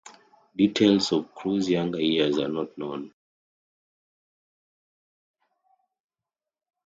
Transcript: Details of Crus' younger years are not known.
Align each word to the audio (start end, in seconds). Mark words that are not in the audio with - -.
Details 0.57 1.11
of 1.11 1.31
Crus' 1.35 1.69
younger 1.69 2.01
years 2.01 2.39
are 2.39 2.47
not 2.47 2.75
known. 2.75 3.13